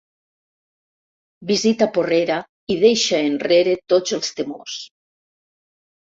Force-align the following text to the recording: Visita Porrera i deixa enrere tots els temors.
Visita 1.49 1.87
Porrera 1.97 2.37
i 2.75 2.77
deixa 2.83 3.19
enrere 3.25 3.75
tots 3.93 4.15
els 4.17 4.31
temors. 4.39 4.79